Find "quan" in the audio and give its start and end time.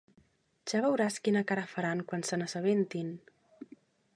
2.13-2.25